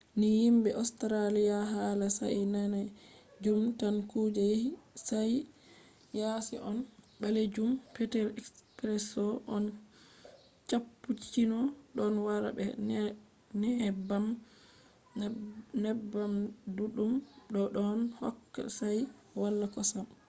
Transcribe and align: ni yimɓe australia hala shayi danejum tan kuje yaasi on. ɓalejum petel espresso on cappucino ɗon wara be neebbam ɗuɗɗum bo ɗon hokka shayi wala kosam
ni 0.19 0.29
yimɓe 0.39 0.69
australia 0.81 1.57
hala 1.73 2.05
shayi 2.17 2.41
danejum 2.53 3.61
tan 3.79 3.95
kuje 4.11 4.45
yaasi 6.19 6.55
on. 6.69 6.77
ɓalejum 7.19 7.69
petel 7.93 8.27
espresso 8.41 9.25
on 9.55 9.65
cappucino 10.69 11.57
ɗon 11.95 12.13
wara 12.25 12.49
be 12.57 12.63
neebbam 15.81 16.35
ɗuɗɗum 16.77 17.11
bo 17.51 17.61
ɗon 17.75 17.99
hokka 18.19 18.61
shayi 18.77 19.01
wala 19.41 19.65
kosam 19.75 20.07